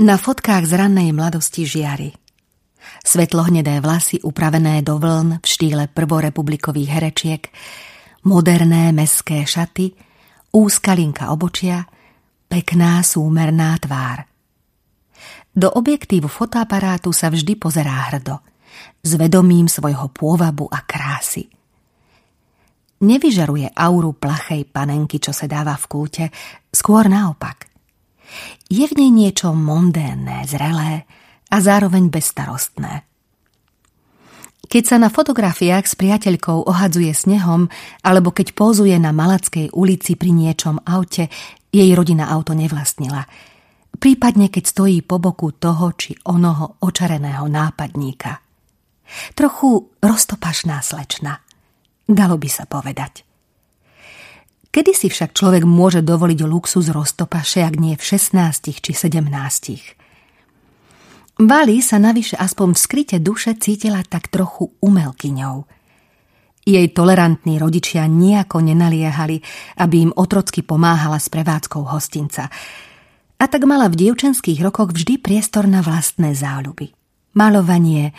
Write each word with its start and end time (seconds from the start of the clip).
Na 0.00 0.16
fotkách 0.16 0.64
z 0.64 0.80
rannej 0.80 1.12
mladosti 1.12 1.68
žiary. 1.68 2.16
Svetlohnedé 3.04 3.84
vlasy 3.84 4.16
upravené 4.24 4.80
do 4.80 4.96
vln 4.96 5.44
v 5.44 5.46
štýle 5.46 5.92
prvorepublikových 5.92 6.88
herečiek, 6.88 7.42
moderné 8.24 8.96
meské 8.96 9.44
šaty, 9.44 9.92
úzka 10.56 10.96
linka 10.96 11.28
obočia, 11.28 11.84
pekná 12.48 13.04
súmerná 13.04 13.76
tvár. 13.76 14.24
Do 15.52 15.68
objektívu 15.68 16.32
fotoaparátu 16.32 17.12
sa 17.12 17.28
vždy 17.28 17.60
pozerá 17.60 18.08
hrdo, 18.08 18.40
s 19.04 19.20
vedomím 19.20 19.68
svojho 19.68 20.08
pôvabu 20.16 20.64
a 20.72 20.80
krásy. 20.80 21.44
Nevyžaruje 23.04 23.76
auru 23.76 24.16
plachej 24.16 24.64
panenky, 24.64 25.20
čo 25.20 25.36
sedáva 25.36 25.76
v 25.76 25.84
kúte, 25.92 26.24
skôr 26.72 27.04
naopak. 27.04 27.69
Je 28.70 28.84
v 28.86 28.94
nej 28.96 29.10
niečo 29.10 29.52
mondénne, 29.54 30.46
zrelé 30.46 31.06
a 31.50 31.56
zároveň 31.58 32.08
bezstarostné. 32.08 33.10
Keď 34.70 34.82
sa 34.86 34.96
na 35.02 35.10
fotografiách 35.10 35.82
s 35.82 35.98
priateľkou 35.98 36.62
ohadzuje 36.70 37.10
snehom, 37.10 37.66
alebo 38.06 38.30
keď 38.30 38.54
pózuje 38.54 38.94
na 39.02 39.10
Malackej 39.10 39.74
ulici 39.74 40.14
pri 40.14 40.30
niečom 40.30 40.78
aute, 40.86 41.26
jej 41.74 41.90
rodina 41.90 42.30
auto 42.30 42.54
nevlastnila. 42.54 43.26
Prípadne 43.98 44.46
keď 44.46 44.64
stojí 44.70 45.02
po 45.02 45.18
boku 45.18 45.50
toho 45.50 45.90
či 45.98 46.14
onoho 46.22 46.78
očareného 46.86 47.50
nápadníka. 47.50 48.38
Trochu 49.34 49.90
roztopašná 49.98 50.78
slečna. 50.86 51.42
Dalo 52.06 52.38
by 52.38 52.46
sa 52.46 52.62
povedať. 52.70 53.26
Kedy 54.70 54.94
si 54.94 55.10
však 55.10 55.34
človek 55.34 55.66
môže 55.66 55.98
dovoliť 55.98 56.46
luxus 56.46 56.94
roztopaše, 56.94 57.66
ak 57.66 57.74
nie 57.82 57.98
v 57.98 58.04
16 58.06 58.70
či 58.70 58.92
17. 58.94 61.42
Bali 61.42 61.82
sa 61.82 61.98
navyše 61.98 62.38
aspoň 62.38 62.68
v 62.70 62.78
skryte 62.78 63.18
duše 63.18 63.58
cítila 63.58 63.98
tak 64.06 64.30
trochu 64.30 64.70
umelkyňou. 64.78 65.66
Jej 66.62 66.86
tolerantní 66.94 67.58
rodičia 67.58 68.06
nejako 68.06 68.62
nenaliehali, 68.62 69.42
aby 69.82 70.06
im 70.06 70.14
otrocky 70.14 70.62
pomáhala 70.62 71.18
s 71.18 71.26
prevádzkou 71.26 71.90
hostinca. 71.90 72.46
A 73.42 73.44
tak 73.50 73.66
mala 73.66 73.90
v 73.90 74.06
dievčenských 74.06 74.62
rokoch 74.62 74.94
vždy 74.94 75.18
priestor 75.18 75.66
na 75.66 75.82
vlastné 75.82 76.30
záľuby. 76.30 76.94
Malovanie, 77.34 78.14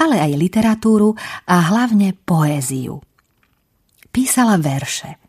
ale 0.00 0.24
aj 0.24 0.40
literatúru 0.40 1.12
a 1.44 1.68
hlavne 1.68 2.16
poéziu. 2.16 2.96
Písala 4.08 4.56
verše– 4.56 5.18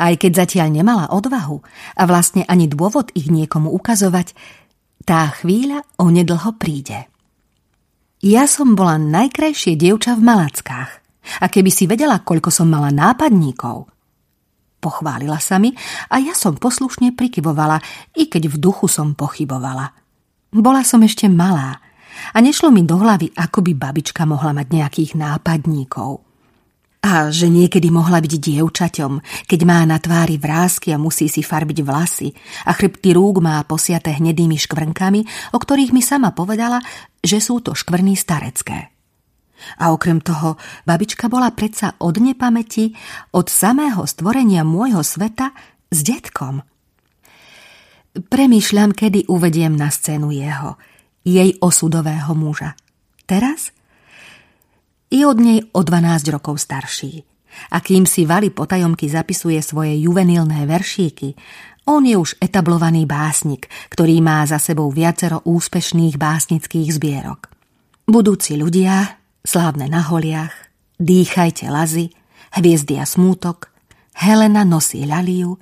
aj 0.00 0.14
keď 0.20 0.44
zatiaľ 0.44 0.68
nemala 0.72 1.06
odvahu 1.12 1.60
a 1.98 2.02
vlastne 2.08 2.42
ani 2.48 2.68
dôvod 2.70 3.12
ich 3.12 3.28
niekomu 3.28 3.70
ukazovať, 3.72 4.32
tá 5.04 5.28
chvíľa 5.36 5.84
onedlho 6.00 6.56
príde. 6.56 7.08
Ja 8.24 8.48
som 8.48 8.72
bola 8.72 8.96
najkrajšie 8.96 9.76
dievča 9.76 10.16
v 10.16 10.24
Malackách 10.24 10.90
a 11.40 11.46
keby 11.52 11.68
si 11.68 11.84
vedela, 11.84 12.24
koľko 12.24 12.48
som 12.48 12.72
mala 12.72 12.88
nápadníkov. 12.88 13.92
Pochválila 14.80 15.40
sa 15.40 15.56
mi 15.60 15.72
a 16.08 16.20
ja 16.20 16.36
som 16.36 16.56
poslušne 16.56 17.16
prikyvovala, 17.16 17.80
i 18.16 18.28
keď 18.28 18.52
v 18.52 18.56
duchu 18.60 18.88
som 18.88 19.16
pochybovala. 19.16 19.92
Bola 20.52 20.84
som 20.84 21.00
ešte 21.04 21.28
malá 21.28 21.80
a 22.32 22.38
nešlo 22.40 22.68
mi 22.68 22.84
do 22.84 23.00
hlavy, 23.00 23.32
ako 23.32 23.64
by 23.64 23.72
babička 23.76 24.28
mohla 24.28 24.52
mať 24.52 24.66
nejakých 24.72 25.16
nápadníkov. 25.16 26.33
A 27.04 27.28
že 27.28 27.52
niekedy 27.52 27.92
mohla 27.92 28.16
byť 28.16 28.32
dievčaťom, 28.40 29.44
keď 29.44 29.60
má 29.68 29.84
na 29.84 30.00
tvári 30.00 30.40
vrázky 30.40 30.88
a 30.88 30.96
musí 30.96 31.28
si 31.28 31.44
farbiť 31.44 31.84
vlasy 31.84 32.32
a 32.64 32.72
chrbty 32.72 33.12
rúk 33.12 33.44
má 33.44 33.60
posiaté 33.68 34.16
hnedými 34.16 34.56
škvrnkami, 34.56 35.52
o 35.52 35.58
ktorých 35.60 35.92
mi 35.92 36.00
sama 36.00 36.32
povedala, 36.32 36.80
že 37.20 37.44
sú 37.44 37.60
to 37.60 37.76
škvrny 37.76 38.16
starecké. 38.16 38.88
A 39.84 39.92
okrem 39.92 40.24
toho, 40.24 40.56
babička 40.88 41.28
bola 41.28 41.52
predsa 41.52 41.92
od 42.00 42.16
nepamäti, 42.16 42.96
od 43.36 43.52
samého 43.52 44.08
stvorenia 44.08 44.64
môjho 44.64 45.04
sveta 45.04 45.52
s 45.92 45.98
detkom. 46.00 46.64
Premýšľam, 48.16 48.96
kedy 48.96 49.28
uvediem 49.28 49.76
na 49.76 49.92
scénu 49.92 50.32
jeho, 50.32 50.80
jej 51.20 51.52
osudového 51.60 52.32
muža. 52.32 52.72
Teraz? 53.28 53.76
I 55.14 55.22
od 55.22 55.38
nej 55.38 55.62
o 55.70 55.80
12 55.86 56.34
rokov 56.34 56.58
starší. 56.58 57.22
A 57.70 57.78
kým 57.78 58.02
si 58.02 58.26
Vali 58.26 58.50
potajomky 58.50 59.06
zapisuje 59.06 59.62
svoje 59.62 59.94
juvenilné 60.02 60.66
veršíky, 60.66 61.38
on 61.86 62.02
je 62.02 62.18
už 62.18 62.42
etablovaný 62.42 63.06
básnik, 63.06 63.70
ktorý 63.94 64.18
má 64.18 64.42
za 64.42 64.58
sebou 64.58 64.90
viacero 64.90 65.38
úspešných 65.46 66.18
básnických 66.18 66.88
zbierok. 66.98 67.46
Budúci 68.10 68.58
ľudia, 68.58 69.22
slávne 69.46 69.86
na 69.86 70.02
holiach, 70.02 70.50
dýchajte 70.98 71.70
lazy, 71.70 72.10
hviezdy 72.58 72.98
a 72.98 73.06
smútok, 73.06 73.70
Helena 74.18 74.66
nosí 74.66 75.06
ľaliu, 75.06 75.54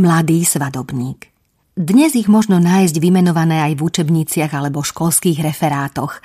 mladý 0.00 0.42
svadobník. 0.42 1.30
Dnes 1.76 2.16
ich 2.16 2.26
možno 2.26 2.56
nájsť 2.56 2.96
vymenované 2.98 3.60
aj 3.70 3.72
v 3.76 3.84
učebniciach 3.84 4.50
alebo 4.56 4.80
školských 4.80 5.44
referátoch, 5.44 6.24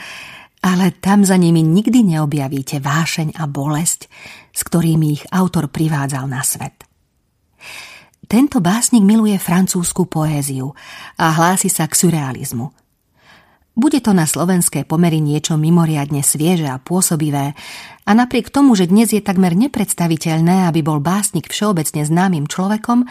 ale 0.62 0.94
tam 1.02 1.26
za 1.26 1.42
nimi 1.42 1.66
nikdy 1.66 2.06
neobjavíte 2.06 2.78
vášeň 2.78 3.34
a 3.34 3.50
bolesť, 3.50 4.06
s 4.54 4.62
ktorými 4.62 5.08
ich 5.10 5.24
autor 5.34 5.74
privádzal 5.74 6.30
na 6.30 6.46
svet. 6.46 6.86
Tento 8.30 8.62
básnik 8.64 9.04
miluje 9.04 9.36
francúzsku 9.42 10.08
poéziu 10.08 10.72
a 11.18 11.34
hlási 11.34 11.68
sa 11.68 11.90
k 11.90 11.98
surrealizmu. 11.98 12.72
Bude 13.72 14.00
to 14.04 14.14
na 14.14 14.30
slovenské 14.30 14.86
pomery 14.86 15.18
niečo 15.18 15.58
mimoriadne 15.58 16.22
svieže 16.22 16.70
a 16.70 16.78
pôsobivé 16.78 17.58
a 18.06 18.12
napriek 18.14 18.54
tomu, 18.54 18.78
že 18.78 18.88
dnes 18.88 19.10
je 19.10 19.24
takmer 19.24 19.58
nepredstaviteľné, 19.58 20.70
aby 20.70 20.86
bol 20.86 21.02
básnik 21.02 21.50
všeobecne 21.50 22.06
známym 22.06 22.46
človekom, 22.46 23.08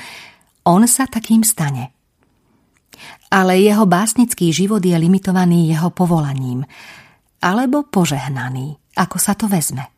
on 0.68 0.82
sa 0.86 1.10
takým 1.10 1.42
stane. 1.42 1.90
Ale 3.32 3.58
jeho 3.58 3.88
básnický 3.88 4.52
život 4.52 4.84
je 4.84 4.94
limitovaný 4.94 5.66
jeho 5.74 5.90
povolaním– 5.90 6.62
alebo 7.40 7.88
požehnaný, 7.88 8.76
ako 8.96 9.16
sa 9.16 9.32
to 9.36 9.48
vezme. 9.48 9.88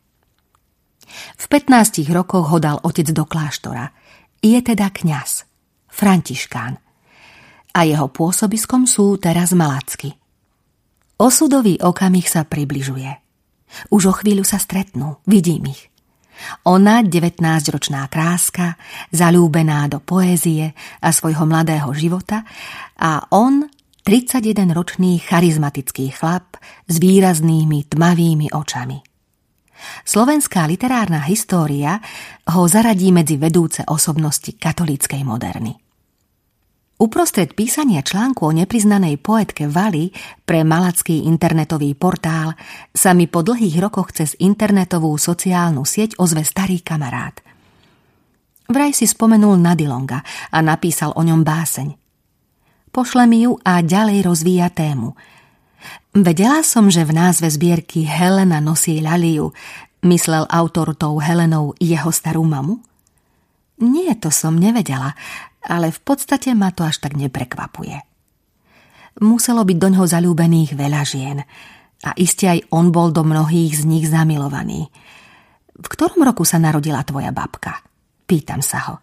V 1.37 1.45
15 1.51 2.07
rokoch 2.09 2.49
ho 2.49 2.57
dal 2.57 2.79
otec 2.81 3.11
do 3.11 3.27
kláštora. 3.27 3.91
Je 4.39 4.59
teda 4.59 4.89
kňaz, 4.89 5.45
františkán. 5.91 6.73
A 7.73 7.79
jeho 7.83 8.07
pôsobiskom 8.09 8.85
sú 8.87 9.17
teraz 9.17 9.51
Malacky. 9.53 10.13
Osudový 11.19 11.79
okamih 11.79 12.25
sa 12.25 12.43
približuje. 12.43 13.09
Už 13.89 14.01
o 14.09 14.13
chvíľu 14.13 14.45
sa 14.45 14.61
stretnú, 14.61 15.21
vidím 15.25 15.73
ich. 15.73 15.89
Ona, 16.65 17.05
19-ročná 17.05 18.09
kráska, 18.09 18.75
zalúbená 19.13 19.85
do 19.87 20.01
poézie 20.01 20.73
a 20.99 21.09
svojho 21.13 21.45
mladého 21.45 21.93
života 21.93 22.43
a 22.97 23.29
on, 23.29 23.69
31-ročný 24.03 25.23
charizmatický 25.23 26.11
chlap 26.11 26.59
s 26.91 26.99
výraznými 26.99 27.87
tmavými 27.87 28.51
očami. 28.51 28.99
Slovenská 30.03 30.67
literárna 30.67 31.23
história 31.23 32.03
ho 32.51 32.67
zaradí 32.67 33.15
medzi 33.15 33.39
vedúce 33.39 33.79
osobnosti 33.87 34.59
katolíckej 34.59 35.23
moderny. 35.23 35.71
Uprostred 36.99 37.55
písania 37.55 38.03
článku 38.03 38.43
o 38.43 38.51
nepriznanej 38.51 39.23
poetke 39.23 39.71
Vali 39.71 40.11
pre 40.43 40.67
malacký 40.67 41.23
internetový 41.23 41.95
portál 41.95 42.59
sa 42.91 43.15
mi 43.15 43.31
po 43.31 43.39
dlhých 43.39 43.79
rokoch 43.79 44.11
cez 44.11 44.35
internetovú 44.35 45.15
sociálnu 45.15 45.87
sieť 45.87 46.19
ozve 46.19 46.43
starý 46.43 46.83
kamarát. 46.83 47.39
Vraj 48.67 48.91
si 48.91 49.07
spomenul 49.07 49.55
na 49.63 49.79
a 50.51 50.57
napísal 50.59 51.15
o 51.15 51.23
ňom 51.23 51.39
báseň– 51.43 51.87
pošle 52.93 53.25
mi 53.25 53.49
ju 53.49 53.57
a 53.65 53.81
ďalej 53.81 54.21
rozvíja 54.21 54.69
tému. 54.69 55.17
Vedela 56.13 56.61
som, 56.61 56.93
že 56.93 57.01
v 57.01 57.17
názve 57.17 57.49
zbierky 57.49 58.05
Helena 58.05 58.61
nosí 58.61 59.01
ľaliu, 59.01 59.49
myslel 60.05 60.45
autor 60.45 60.93
tou 60.93 61.17
Helenou 61.17 61.73
jeho 61.81 62.13
starú 62.13 62.45
mamu? 62.45 62.77
Nie, 63.81 64.13
to 64.13 64.29
som 64.29 64.61
nevedela, 64.61 65.17
ale 65.65 65.89
v 65.89 65.99
podstate 66.05 66.53
ma 66.53 66.69
to 66.69 66.85
až 66.85 67.01
tak 67.01 67.17
neprekvapuje. 67.17 67.97
Muselo 69.25 69.65
byť 69.65 69.77
do 69.81 69.87
ňoho 69.89 70.05
zalúbených 70.05 70.77
veľa 70.77 71.01
žien 71.01 71.41
a 72.05 72.09
iste 72.13 72.45
aj 72.45 72.69
on 72.69 72.93
bol 72.93 73.09
do 73.09 73.25
mnohých 73.25 73.81
z 73.81 73.83
nich 73.89 74.05
zamilovaný. 74.05 74.93
V 75.73 75.87
ktorom 75.89 76.21
roku 76.21 76.45
sa 76.45 76.61
narodila 76.61 77.01
tvoja 77.01 77.33
babka? 77.33 77.81
Pýtam 78.29 78.61
sa 78.61 78.79
ho. 78.89 78.95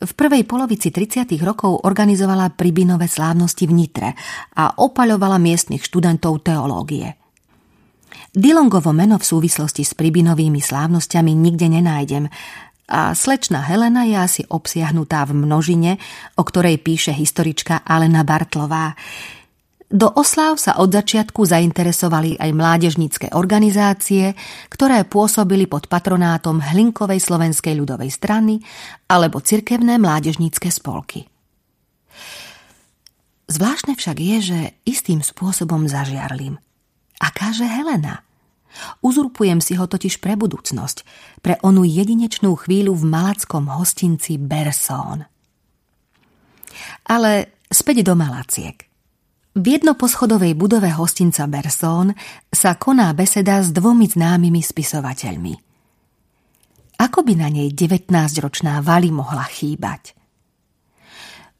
V 0.00 0.16
prvej 0.16 0.48
polovici 0.48 0.88
30. 0.88 1.28
rokov 1.44 1.84
organizovala 1.84 2.56
pribinové 2.56 3.04
slávnosti 3.04 3.68
v 3.68 3.72
Nitre 3.76 4.08
a 4.56 4.72
opaľovala 4.80 5.36
miestnych 5.36 5.84
študentov 5.84 6.40
teológie. 6.40 7.20
Dilongovo 8.32 8.96
meno 8.96 9.20
v 9.20 9.28
súvislosti 9.28 9.84
s 9.84 9.92
pribinovými 9.92 10.56
slávnosťami 10.56 11.36
nikde 11.36 11.68
nenájdem 11.68 12.32
a 12.88 13.12
slečna 13.12 13.60
Helena 13.60 14.08
je 14.08 14.16
asi 14.16 14.42
obsiahnutá 14.48 15.28
v 15.28 15.36
množine, 15.36 16.00
o 16.40 16.48
ktorej 16.48 16.80
píše 16.80 17.12
historička 17.12 17.84
Alena 17.84 18.24
Bartlová. 18.24 18.96
Do 19.90 20.06
osláv 20.06 20.62
sa 20.62 20.78
od 20.78 20.94
začiatku 20.94 21.42
zainteresovali 21.50 22.38
aj 22.38 22.50
mládežnícke 22.54 23.34
organizácie, 23.34 24.38
ktoré 24.70 25.02
pôsobili 25.02 25.66
pod 25.66 25.90
patronátom 25.90 26.62
Hlinkovej 26.62 27.18
slovenskej 27.18 27.74
ľudovej 27.74 28.14
strany 28.14 28.62
alebo 29.10 29.42
cirkevné 29.42 29.98
mládežnícke 29.98 30.70
spolky. 30.70 31.26
Zvláštne 33.50 33.98
však 33.98 34.16
je, 34.22 34.36
že 34.38 34.58
istým 34.86 35.26
spôsobom 35.26 35.90
zažiarlim. 35.90 36.62
Akáže 37.18 37.66
Helena? 37.66 38.22
Uzurpujem 39.02 39.58
si 39.58 39.74
ho 39.74 39.90
totiž 39.90 40.22
pre 40.22 40.38
budúcnosť, 40.38 41.02
pre 41.42 41.58
onú 41.66 41.82
jedinečnú 41.82 42.54
chvíľu 42.54 42.94
v 42.94 43.10
malackom 43.10 43.66
hostinci 43.74 44.38
Bersón. 44.38 45.26
Ale 47.10 47.58
späť 47.66 48.06
do 48.06 48.14
Malaciek. 48.14 48.89
V 49.60 49.76
jednoposchodovej 49.76 50.56
budove 50.56 50.88
hostinca 50.88 51.44
Bersón 51.44 52.16
sa 52.48 52.80
koná 52.80 53.12
beseda 53.12 53.60
s 53.60 53.68
dvomi 53.68 54.08
známymi 54.08 54.64
spisovateľmi. 54.64 55.52
Ako 56.96 57.20
by 57.20 57.32
na 57.36 57.52
nej 57.52 57.68
19-ročná 57.68 58.80
Vali 58.80 59.12
mohla 59.12 59.44
chýbať? 59.44 60.16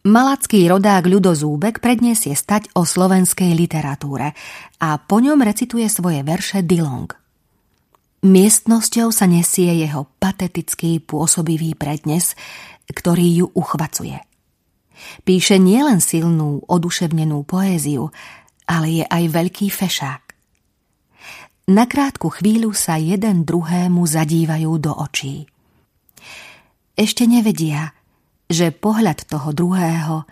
Malacký 0.09 0.65
rodák 0.65 1.05
Ľudo 1.05 1.37
Zúbek 1.37 1.85
predniesie 1.85 2.33
stať 2.33 2.73
o 2.73 2.89
slovenskej 2.89 3.53
literatúre 3.53 4.33
a 4.81 4.97
po 4.97 5.21
ňom 5.21 5.37
recituje 5.45 5.85
svoje 5.93 6.25
verše 6.25 6.65
Dilong. 6.65 7.13
Miestnosťou 8.25 9.13
sa 9.13 9.29
nesie 9.29 9.77
jeho 9.77 10.09
patetický 10.17 11.05
pôsobivý 11.05 11.77
prednes, 11.77 12.33
ktorý 12.89 13.45
ju 13.45 13.47
uchvacuje– 13.53 14.25
Píše 15.25 15.57
nielen 15.61 15.99
silnú, 16.03 16.65
oduševnenú 16.67 17.45
poéziu, 17.45 18.13
ale 18.67 19.03
je 19.03 19.05
aj 19.05 19.25
veľký 19.31 19.67
fešák. 19.71 20.23
Na 21.71 21.87
krátku 21.87 22.35
chvíľu 22.35 22.75
sa 22.75 22.99
jeden 22.99 23.47
druhému 23.47 24.03
zadívajú 24.03 24.71
do 24.83 24.91
očí. 24.91 25.47
Ešte 26.99 27.31
nevedia, 27.31 27.95
že 28.51 28.75
pohľad 28.75 29.31
toho 29.31 29.55
druhého 29.55 30.27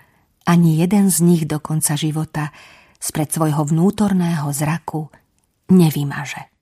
ani 0.49 0.82
jeden 0.82 1.12
z 1.12 1.23
nich 1.23 1.43
do 1.47 1.62
konca 1.62 1.94
života 1.94 2.50
spred 2.99 3.31
svojho 3.31 3.62
vnútorného 3.62 4.50
zraku 4.50 5.06
nevymaže. 5.70 6.57